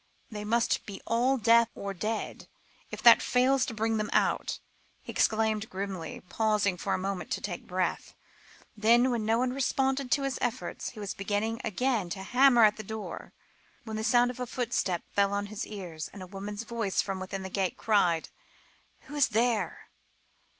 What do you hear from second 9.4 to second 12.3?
responded to his efforts, he was beginning again to